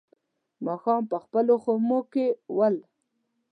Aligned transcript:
ماښام 0.65 1.01
په 1.11 1.17
خپلو 1.23 1.53
خيمو 1.63 1.99
کې 2.13 2.27
ول. 2.57 2.75